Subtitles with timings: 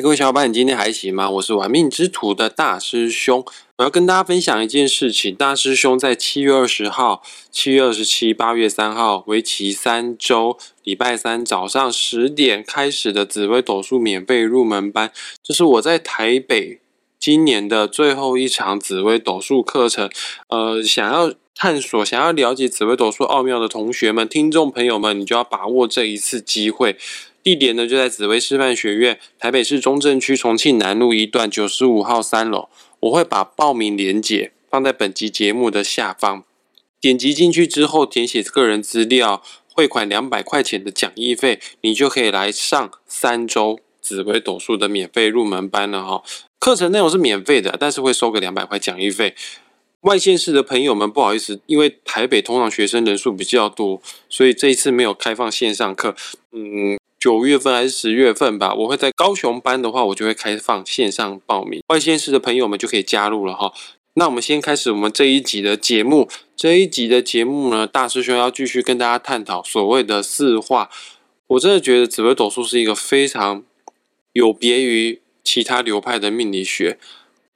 [0.00, 1.28] 各位小伙伴，你今天还行吗？
[1.28, 3.44] 我是玩命之徒的大师兄，
[3.78, 5.34] 我要跟大家分享一件事情。
[5.34, 15.10] 大师兄在七月二十号、七月二十七、八月三号，为期三周，礼拜三早上十点开始的紫微斗数免费入门班，
[15.42, 16.80] 这是我在台北
[17.18, 20.08] 今年的最后一场紫微斗数课程。
[20.48, 26.96] 呃，想要探索、想要了解紫微斗数奥妙的同学们、听众朋友们，你就要把握这一次机会。
[27.42, 32.68] 地点呢就在紫薇师范学院，台北市中正区重庆南路一段九十五号三楼。
[33.00, 36.42] 我会把报名链接放在本集节目的下方，
[37.00, 39.40] 点击进去之后填写个人资料，
[39.72, 46.24] 汇款两百块钱的讲义费，你就可以来上三周紫薇斗数的免费入门班了哈。
[46.58, 49.36] 课程内容是免费的，但是会收个两百块讲义费。
[50.00, 56.16] 外县市的朋友们，不好意思，因为台北通常学生人数比较多，所以这一次没有开放线上课。
[56.50, 56.98] 嗯。
[57.18, 63.72] 九月份还是十月份吧，我会在高雄班的话，我就会开放线上报名，外县市的朋友们就可以加入了哈。
[64.14, 70.90] 那我们先开始我们这一集的节目，这一集的节目呢，大师兄要继续跟大家探讨所谓的四化。
[71.48, 73.64] 我真的觉得紫微斗数是一个非常
[74.32, 76.98] 有别于其他流派的命理学，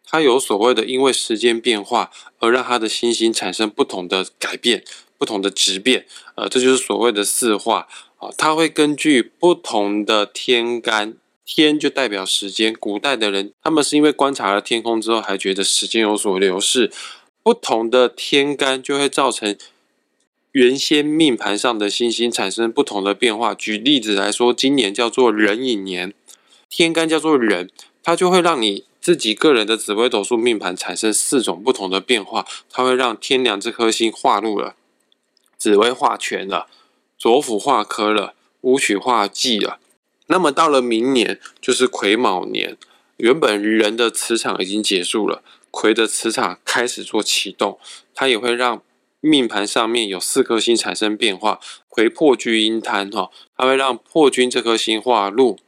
[0.04, 4.82] 它有所谓的因为时间变化而让它的星星产生不同的改变、
[5.22, 8.28] 不同的质变，呃，这就是所谓的四化啊。
[8.36, 11.14] 它会根据不同的天干，
[11.46, 12.74] 天就代表时间。
[12.74, 16.90] 古代的人，他们是因为观察了天空之后，还觉得时间有所流逝。
[17.44, 19.56] 不同的天干就会造成
[20.50, 23.54] 原先命盘上的星星产生不同的变化。
[23.54, 26.12] 举例子来说，今年叫做壬寅年，
[26.68, 27.68] 天干叫做壬，
[28.02, 32.44] 它就会让你自己个人的紫微斗数命盘产生四种不同的变化。
[32.68, 34.74] 它会让天梁这颗星化入了，
[35.62, 36.66] 紫微化全了。
[37.16, 39.78] 左辅化科了，武曲化忌了。
[40.26, 42.76] 那么到了明年，就是癸卯年，
[43.18, 47.78] 原本人的磁场已经结束了，癸的磁场开始做启动，
[48.12, 48.82] 它也会让
[49.20, 51.60] 命盘上面有四颗星产生变化。
[51.88, 55.60] 癸破巨阴贪哈，它会让破军这颗星化禄，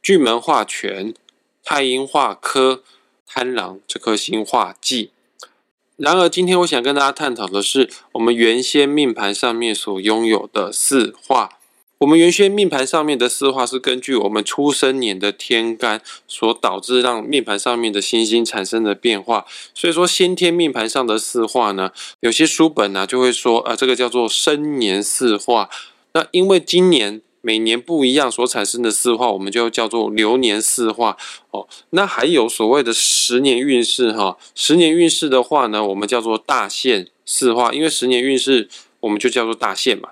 [0.00, 1.12] 巨门化权，
[1.64, 2.84] 太阴化科，
[3.26, 5.10] 贪狼这颗星化忌。
[6.00, 11.50] 然而，今天我想跟大家探讨的是，我们原先命盘上面所拥有的四化。
[11.98, 19.44] 我们原先命盘上面的四化是根据我们出生年的天干所导致让命盘上面的星星产生的变化。
[19.74, 25.68] 所以说，先天命盘上的四化呢，有些书本呢就会说，啊，这个叫做生年四化。
[26.14, 27.20] 那因为今年。
[27.42, 31.16] 每年不一样所产生的四化，我们就叫做流年四化
[31.50, 31.66] 哦。
[31.90, 38.68] 那还有所谓的十年运势哈，十年运势的话呢，我们叫做大限四化，因为十年运势
[39.00, 40.10] 我们就叫做大限嘛。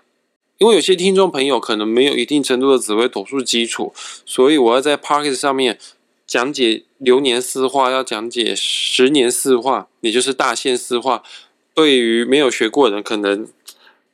[0.58, 3.92] 因为有些听众朋友可能没有一定程度的紫微斗数基础，
[4.24, 5.78] 所以我要在 p a r k e t 上面
[6.26, 11.22] 讲解流年四化，要讲解十年四化，也就是大限四化。
[11.74, 13.46] 对于没有学过的人，可能。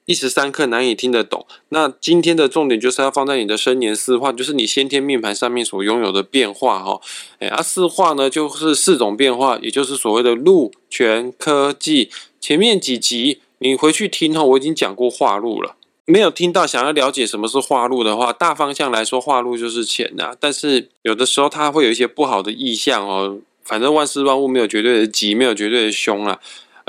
[0.06, 1.46] 一时三刻难以听得懂。
[1.70, 7.00] 那今天的重点就是要放在你的生年四化，就是你先天命盘上面所拥有的变化哈。
[7.38, 12.10] 哎，啊四化呢就是四种变化，也就是所谓的禄、权、科技。
[12.40, 15.76] 前面几集你回去听哈，我已经讲过化禄了。
[16.06, 20.34] 没有听到想要了解什么是化禄的话，大方向来说，化禄就是钱呐。
[20.38, 23.38] 但是有的时候它会有一些不好的意象哦。
[23.64, 26.38] 反正万事万物没有绝对的吉，没有绝对的凶啊。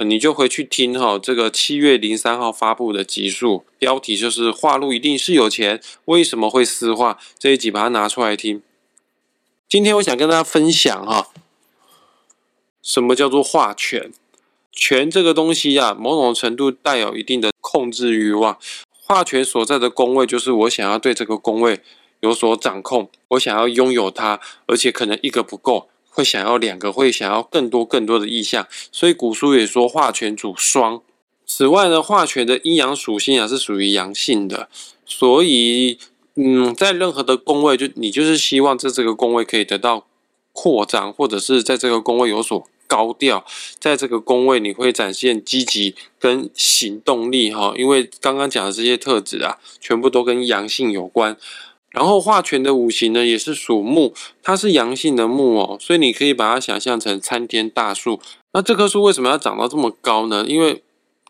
[0.03, 8.61] 你就回去听哈，这个七月零三号发布的集数，标题就是“画路一定是有钱，为什么会私画？”这一集把它拿出来听。
[9.69, 11.29] 今天我想跟大家分享哈，
[12.81, 14.11] 什么叫做画权？
[14.73, 18.59] 权这个东西呀，某种程度带有一定的控制欲望。
[18.91, 21.79] 画权所在的宫位，就是我想要对这个宫位
[22.19, 25.88] 有所掌控，我想要拥有它，而且可能一个不够。
[26.15, 31.01] 会想要两个，会想要更多更多的意象，所以古书也说化权主双。
[31.45, 34.69] 此外呢，化权的阴阳属性啊是属于阳性的，
[35.05, 35.99] 所以
[36.35, 40.07] 嗯，在任何的宫位，就你就是希望在这个宫位可以得到
[40.53, 43.45] 扩张，或者是在这个宫位有所高调，
[43.77, 51.35] 在这个宫位你会展现积极跟行动力哈，因为刚刚讲的这些特质啊，全部都跟阳性有关。
[51.95, 54.13] 然后化权的五行呢，也是属木，
[54.44, 58.19] 它是阳性的木哦，所以你可以把它想象成参天大树。
[58.51, 60.45] 那这棵树为什么要长到这么高呢？
[60.45, 60.83] 因为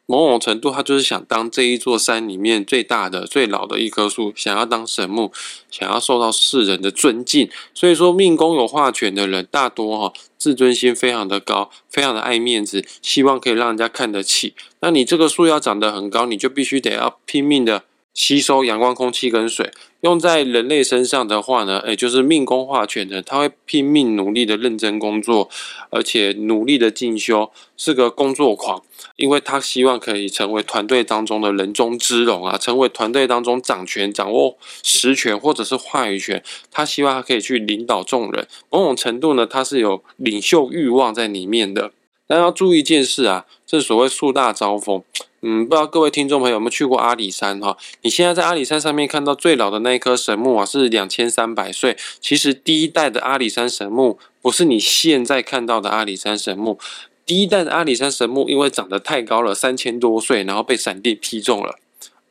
[0.07, 5.31] 某种程度，它就是想当这一座山里面最大的、最老的一棵树，想要当神木，
[5.71, 7.49] 想要受到世人的尊敬。
[7.73, 14.53] 所以说，命宫有化权的人，大多哈自尊心非常的高，非常的爱面子，希望可以让人家看得起。
[14.81, 17.83] 那你这个树要长得很高，你就必须得要拼命的。
[18.15, 19.69] 吸收阳光、空气跟水。
[20.01, 25.49] 用在人类身上的话呢，哎，就是命宫化权的，他会拼命努力的认真工作，
[25.89, 28.83] 而且努力的进修，是个工作狂，
[29.15, 36.43] 因为他希望可以成为团队当中的人中之龙啊，成为团队当中掌权、掌握实权或者是话语权。
[36.71, 41.91] 他希望他可以去领导众人，某种程度呢，他是有领袖欲望在里面的。
[42.27, 45.03] 但要注意一件事啊，这所谓树大招风。
[45.41, 47.77] 嗯，不知道各位听众朋友有没有去过阿里山哈？
[48.01, 51.95] 你现在在阿里山上面看到最老的那一棵神木啊，是两千三百岁。
[52.19, 56.79] 其实第一代的阿里山神木不是你现在看到的阿里山神木，
[57.27, 61.75] 第一代的阿里山神木因为长得太高了，三千多岁，然后被闪电劈中了，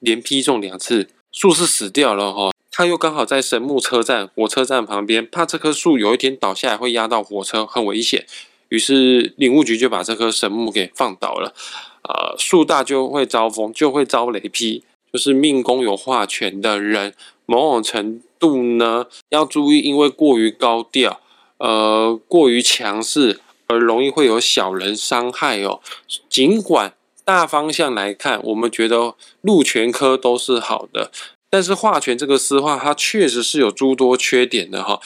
[0.00, 2.50] 连劈中两次，树是死掉了哈。
[2.72, 8.26] 他又刚好在神木车站火车站旁边，怕这棵树有一天倒下来会压到火车，很危险，
[8.74, 11.54] 于是领务局就把这棵神木给放倒了。
[12.02, 14.82] 呃，树大就会招风，就会招雷劈，
[15.12, 17.14] 就是命宫有化权的人，
[17.46, 21.20] 某种程度呢要注意，因为过于高调，
[21.58, 25.80] 呃，过于强势，而容易会有小人伤害哦。
[26.28, 26.92] 尽管
[27.24, 31.10] 大方向来看，我们觉得禄全科都是好的，
[31.48, 35.00] 但是化权这个私化，它确实是有诸多缺点的哈。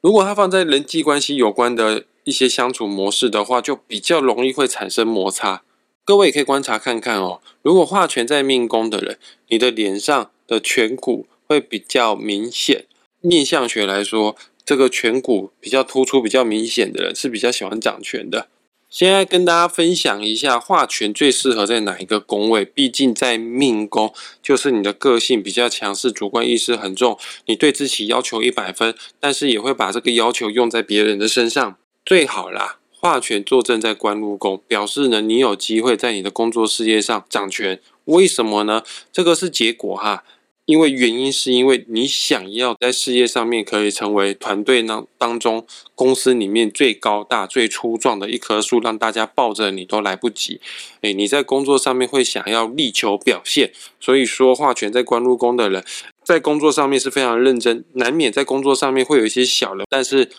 [0.00, 5.62] 如果它放在人际关系有关的一些相处模式的话，就比较容易会产生摩擦。
[6.04, 9.18] 各位也可以观察看看哦，如果画权在命宫的人，
[9.48, 12.86] 你的脸上的颧骨会比较明显。
[13.20, 18.48] 面相学来说，这个颧骨比较突出、比较明显的人是比较喜欢掌权的。
[18.88, 22.64] 现在跟大家分享一下，画权最适合在哪一个宫位？
[22.64, 31.76] 毕竟在命宫，就是你的个性比较强势，主观意识很重，你对自己要求一百分，但是也会把这个要求用在别人的身上，
[32.08, 32.78] 最好啦。
[32.90, 37.82] 化权坐镇在官禄宫，表示呢，你有机会在你的工作事业上掌权。
[38.06, 38.82] 为什么呢？
[39.12, 40.24] 这个是结果哈，
[40.64, 50.62] 因为原因是因为你想要在事业上面可以成为团队当当中公司里面最高大、最粗壮的一棵树，让大家抱着你都来不及。
[51.02, 53.70] 诶，你在工作上面会想要力求表现，
[54.00, 55.84] 所以说化权在官禄宫的人
[56.24, 60.30] 在工作上面是非常认真，难免在工作上面会有一些小人，但是。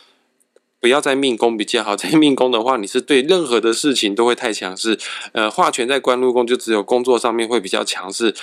[0.80, 4.98] 不要在命宫比较好， 在命宫的话，你是对任何的事情都会太强势。
[5.34, 8.34] 呃，化权在官禄宫就只有工作上面会比较强势，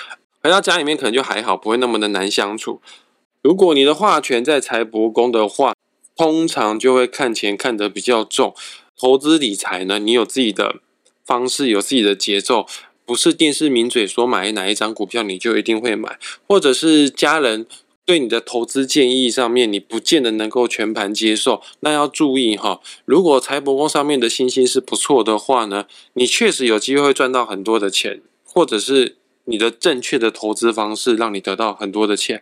[0.42, 2.80] 回到家里面可能就还好，不会那么的难相处。
[3.42, 5.74] 如果你的化权在财帛宫的话，
[6.16, 8.54] 通常就会看钱看得比较重。
[8.98, 10.76] 投资理财呢，你有自己的
[11.24, 12.66] 方式，有自己的节奏，
[13.04, 17.66] 不是电视名嘴说买哪一张股票你就一定会买，或者是家人。
[18.06, 22.80] 对你的投资建议上面，你不见得能够全盘接受，那要注意哈。
[23.04, 29.16] 如果财帛宫上面的星星是不错的话呢，你确实有机会赚到很多的钱，或者是
[29.46, 32.40] 你的正确的投资方式让你得到很多的钱。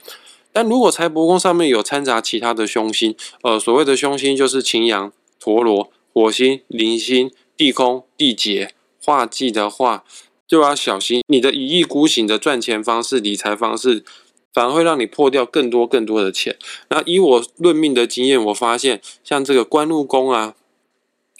[0.53, 10.05] 但如果财帛宫上面有掺杂其他的凶星，呃，所谓的凶星就是擎羊、陀螺、火星、铃星、地空、地劫、化忌的话，
[10.47, 14.05] 就要小心你的一意孤行的赚钱方式、理财方式。
[14.55, 16.57] 反而会让你破掉更多更多的钱。
[16.89, 20.55] 那以我论命的经验，我发现像这个官禄宫啊，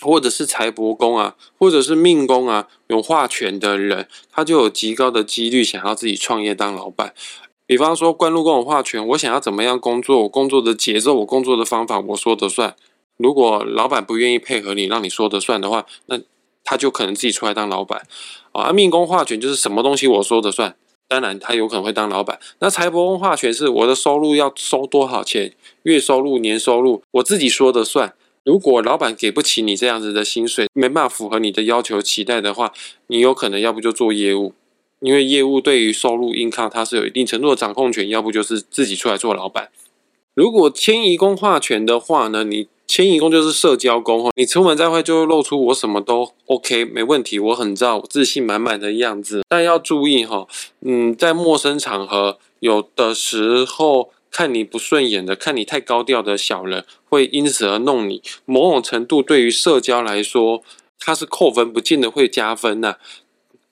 [0.01, 7.15] 或者是财帛宫啊，或者是命宫啊，有化权的人，他就有极高的几率想要自己创业当老板。
[7.67, 12.75] 比方说官禄宫有化权，我想要怎么样工作，我工作的节奏，我工作的方法，我说的算。
[13.17, 16.21] 如果老板不愿意配合你，让你说的算的话，那
[16.65, 18.03] 他就可能自己出来当老板。
[18.53, 20.77] 啊，命宫化权就是什么东西我说的算。
[21.15, 22.41] 当然，他有可能会当老板。
[22.59, 25.55] 那财帛宫化权是我的收入要收多少钱，
[25.85, 28.15] 月收入、年收入，我自己说的算。
[28.43, 32.73] 如果老板给不起你这样子的薪水，没办法符合你的要求期待的话，
[33.07, 34.55] 你有可能要不就做业务，
[34.99, 39.69] 因为业务对于收入、硬抗它是有一定程度的掌控权；要不就是自己出来做老板。
[40.35, 42.67] 如果迁移宫化权的话呢，你。
[42.97, 49.43] 迁移宫就是社交宫哈，你出门在外就露出我什么都 OK 没问题，我很照自信满满的样子。
[49.49, 50.47] 但要注意哈，
[50.83, 58.23] 嗯，在陌生场合，有的时候看你不顺眼的，看你太高调的小人，会因此而弄你。
[58.45, 60.63] 某种程度对于社交来说，
[61.01, 62.99] 它是扣分，不见得会加分呐。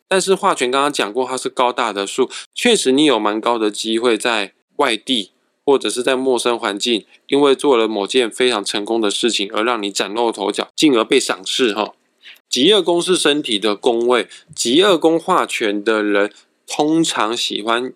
[0.08, 5.30] 但是化权刚刚讲过，它是高大的树，确实你有蛮高的机会在外地。
[5.64, 11.95] 或者是在陌生环境，因为做了某件非常成功的事情而让你崭露头角，进而被赏识哈。
[12.49, 16.31] 极恶宫是身体的宫位，极恶宫化权的人
[16.66, 17.92] 通常喜欢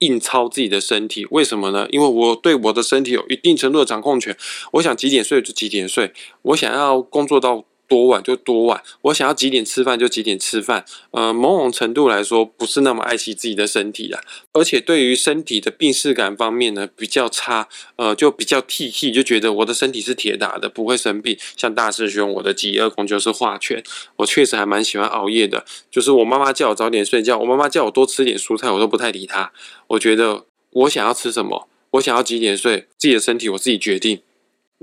[0.00, 1.86] 硬操自己的身体，为什么呢？
[1.90, 4.36] 因为我对我的身体有一定程度的掌控权，
[4.72, 10.84] 我想几点睡就几点睡，我想要工作到多晚就多晚，我想要几点吃饭就几点吃饭。
[11.10, 14.20] 呃，某种程度来说，不是那么爱惜自己的身体啊，
[14.52, 17.68] 而且对于身体的病视感方面呢，比较差。
[17.96, 21.36] 呃，就比较 T T，就觉得我的身体是铁打的，不会生病。
[21.56, 23.82] 像大师兄，我的极二宫就是化权，
[24.16, 25.64] 我确实还蛮喜欢熬夜的。
[25.90, 29.52] 就是我妈妈叫我早点睡觉，我妈妈叫我多吃点蔬菜，我都不太理她。
[29.88, 34.20] 我觉得我想要吃什么，我想要几点睡，自己的身体我自己决定。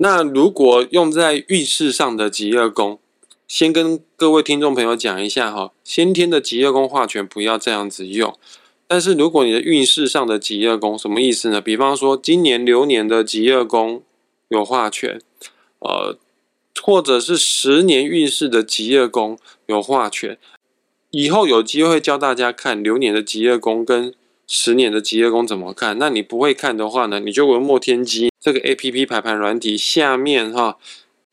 [0.03, 2.97] 那如果用在运势上的极二宫，
[3.47, 8.35] 先跟各位听众朋友讲一下哈，先天的极二宫化权不要这样子用。
[8.87, 11.61] 但是如果你的运势上的极二宫什么意思呢？
[11.61, 14.01] 比方说今年流年的极二宫
[14.47, 15.21] 有化权，
[15.77, 16.17] 呃，
[16.81, 20.39] 或者是十年运势的极二宫有化权，
[21.11, 24.11] 以后有机会教大家看流年的极二宫跟
[24.53, 25.97] 十年的极二宫怎么看。
[25.97, 30.77] 那你不会看的话呢，你就文墨天机这个 A P P 排盘软体下面哈。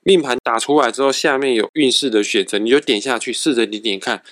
[0.05, 4.23] 命盘打出来之后，下面有运势的选择，你就点下去，试着点点看，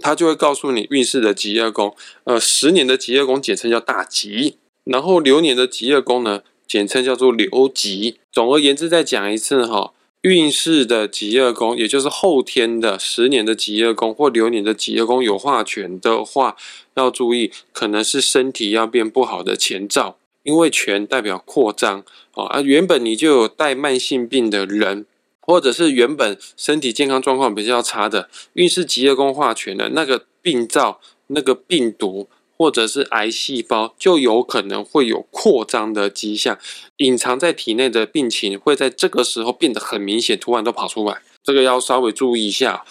[0.00, 1.94] 它就会告诉你运势的吉业宫。
[2.22, 8.18] 呃，十年的吉业宫简称叫大吉，然后流年的吉业宫呢，简称叫做流吉。
[8.30, 16.56] 总而言之，再讲一次哈，运势的吉业宫，也就是后天的十年的吉业宫或流年的吉业宫有化权的话，
[16.94, 20.16] 要注意，可能是身体要变不好的前兆。
[20.44, 25.06] 因为权代表扩张哦啊，原本你就有带慢性病的人，
[25.38, 32.28] 或者是原本身体健康状况比较差的，运势吉业宫化权的那个病灶、那个病毒
[32.62, 36.56] 或者是癌细胞，就有可能会有扩张的迹象，
[36.98, 42.84] 隐藏在体内的病情会在这个时候变得很明显，突然都跑出来，这个要稍微注意一下。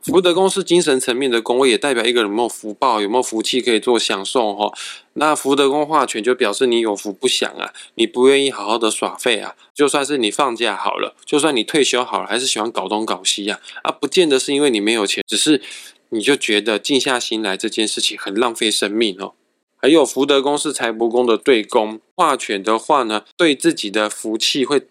[0.00, 4.72] 福德宫是精神层面的宫位，也代表一个人有没有福报，有没有福气可以做享受哈。
[5.12, 9.54] 那福德宫化权就表示你有福不享啊，你不愿意好好的耍废啊。
[9.74, 15.60] 就算是你放假好了，就算你退休好了，还是喜欢搞东搞西呀啊，不见得是因为你没有钱，只是
[16.10, 19.34] 你就觉得静下心来这件事情很浪费生命哦。
[19.76, 24.86] 还有福德宫是财帛宫的对宫，化权的话呢，对自己的福气会。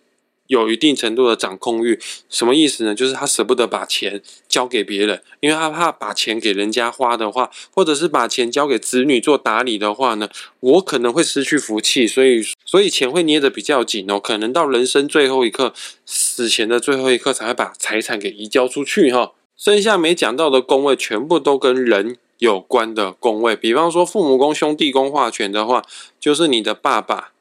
[0.48, 2.96] 有一定程度的掌控欲，什么意思呢？
[2.96, 10.30] 就是他舍不得把钱交给别人，因为他怕把钱给人家花的话，或者是把钱交给子女做打理的话呢，
[10.62, 15.74] 我可能会失去福气，所以所以钱会捏得比较紧哦，可能到人生最后一刻，
[16.06, 19.34] 死前的最后一刻才会把财产给移交出去哈。
[19.58, 25.84] 剩下没讲到的宫位，全部都跟人有关的宫位，比方说父母宫、兄弟宫化权的话，
[26.20, 27.32] 就是你的爸爸。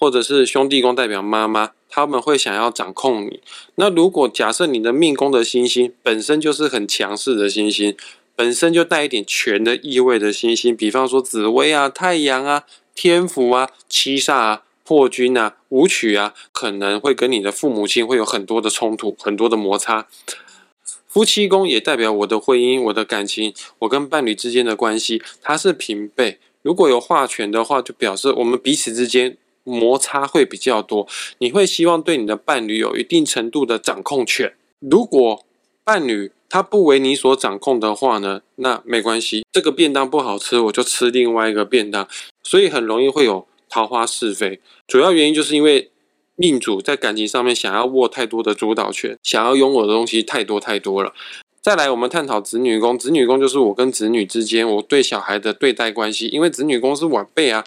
[0.00, 3.40] 或者是兄弟宫代表妈妈，他们会想要掌控你。
[3.74, 7.96] 那如果假设你的命宫的星星本身就是很强势的星星，
[8.36, 12.62] 本身就带一点权的意味的星星，比方说紫薇啊、太阳啊、
[12.94, 20.06] 天府啊、七煞啊、破军啊、武曲啊，可能会跟你的父母亲会有很多的冲突、很多的摩擦。
[21.08, 26.38] 夫妻宫也代表我的婚姻、我的感情、我跟伴侣之间的关系，它是平辈。
[26.62, 29.36] 如果有化权的话，就表示我们彼此之间。
[29.64, 31.06] 摩擦会比较多，
[31.40, 34.54] 你会希望对你的伴侣有一定程度的掌控权。
[34.78, 35.44] 如果
[35.84, 42.08] 伴侣他不为你所掌控的话呢，那没关系，这个便当不好吃，我就吃另外一个便当。
[42.42, 45.90] 所以很容易会有桃花是非，主要原因就是因为
[46.38, 51.12] 命主在感情上面想要握太多的主导权，想要拥有的东西太多太多了。
[51.60, 57.64] 再来，我们探讨子女宫，子女宫就是我跟子女之间我对小孩的对待关系，因为子女宫是晚辈啊。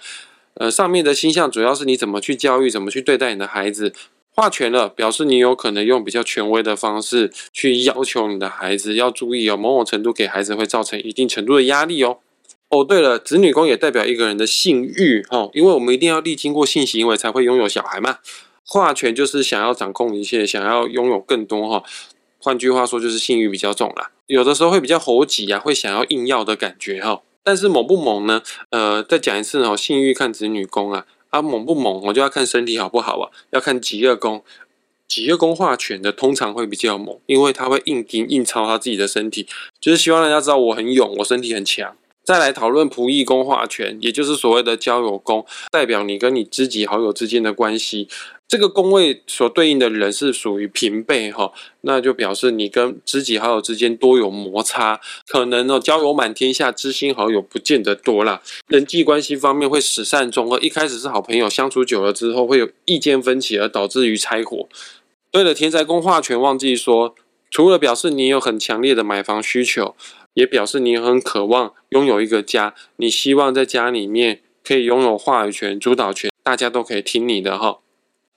[0.53, 3.93] 呃，上面的星象主要是你怎么去教育，怎么去对待你的孩子。
[4.33, 12.19] 画权了，表示你有可能用比较权威的方式去要求你的孩子，要注意哦，某种程度给孩子会造成一定程度的压力哦。
[12.69, 18.19] 哦，对了，子女宫也代表一个人的性欲哈，因为我们一定要历经过性行为才会拥有小孩嘛。
[18.73, 21.83] 画权就是想要掌控一切，想要拥有更多哈。
[22.39, 27.21] 换句话说，就是性欲比较重啦，有的时候会比较猴急啊，会想要硬要的感觉哈。
[27.43, 28.41] 但是猛不猛呢？
[28.69, 34.41] 呃，再讲一次哦，性欲看子女宫啊，啊猛不猛，我就要看身体好不好啊，要看极恶宫，
[35.05, 39.45] 极恶宫化权的通常会比较猛，因为他会硬盯硬操他自己的身体，
[39.81, 41.97] 就是希望人家知道我很勇，我身体很强。
[42.31, 48.07] 再来讨论仆役宫化权，也就是所谓的交友宫，代表你跟你知己好友之间的关系。
[48.47, 58.41] 这个宫位所对应的人是属于平辈哈，那就表示你跟知己好友之间多有摩擦，可能哦交友满天下，知心好友不见得多啦。
[58.67, 64.69] 人际关系方面会始善终恶，一开始是好朋友，相处久了之后会有意见分歧，而导致于拆伙。
[65.31, 67.13] 对了，天灾宫化权，忘记说，
[67.51, 69.93] 除了表示你有很强烈的买房需求，
[70.33, 77.79] 也表示你很渴望拥有一个家，你希望在家里面可以拥有话语权、主导权，大家都可以听你的哈。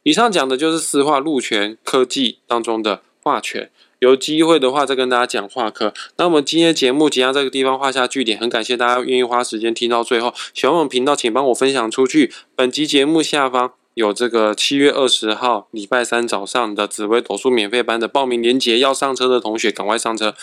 [0.03, 5.95] 以上讲的就是四化路权科技当中的话权，有机会的话再跟大家讲话课。
[6.17, 10.35] 那我们今天节目即将这个地方画下句点，很感谢大家愿意花时间听到最后。
[10.53, 12.33] 喜欢我们频道，请帮我分享出去。
[12.57, 20.35] 本集节目下方有这个七月二十号礼拜三早上的紫薇斗数免费班的报名链接，要上车的同学赶快上车。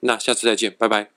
[0.00, 1.12] 那下次再见，拜拜。